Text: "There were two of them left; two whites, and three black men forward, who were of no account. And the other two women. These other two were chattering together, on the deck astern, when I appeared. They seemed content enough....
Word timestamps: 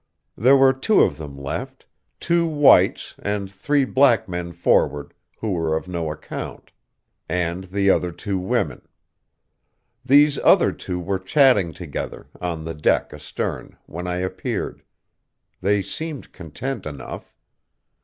"There 0.35 0.57
were 0.57 0.73
two 0.73 1.01
of 1.01 1.17
them 1.19 1.37
left; 1.37 1.85
two 2.19 2.47
whites, 2.47 3.13
and 3.19 3.51
three 3.51 3.85
black 3.85 4.27
men 4.27 4.51
forward, 4.51 5.13
who 5.37 5.51
were 5.51 5.75
of 5.77 5.87
no 5.87 6.11
account. 6.11 6.71
And 7.29 7.65
the 7.65 7.91
other 7.91 8.11
two 8.11 8.39
women. 8.39 8.81
These 10.03 10.39
other 10.39 10.71
two 10.71 10.99
were 10.99 11.19
chattering 11.19 11.71
together, 11.71 12.25
on 12.41 12.65
the 12.65 12.73
deck 12.73 13.13
astern, 13.13 13.77
when 13.85 14.07
I 14.07 14.17
appeared. 14.17 14.81
They 15.61 15.83
seemed 15.83 16.31
content 16.31 16.87
enough.... 16.87 17.35